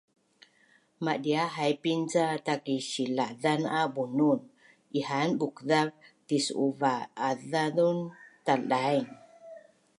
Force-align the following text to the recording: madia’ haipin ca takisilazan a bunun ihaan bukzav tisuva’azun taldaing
madia’ 1.05 1.43
haipin 1.55 2.01
ca 2.11 2.25
takisilazan 2.45 3.61
a 3.79 3.81
bunun 3.93 4.39
ihaan 4.99 5.29
bukzav 5.39 5.87
tisuva’azun 6.27 7.97
taldaing 8.45 9.07